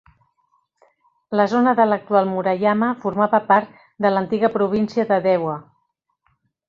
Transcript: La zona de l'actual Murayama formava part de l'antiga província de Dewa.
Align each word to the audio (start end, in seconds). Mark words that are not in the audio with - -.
La 1.39 1.43
zona 1.51 1.73
de 1.79 1.85
l'actual 1.89 2.25
Murayama 2.31 2.89
formava 3.03 3.41
part 3.51 3.77
de 4.07 4.13
l'antiga 4.15 4.51
província 4.57 5.07
de 5.13 5.21
Dewa. 5.27 5.59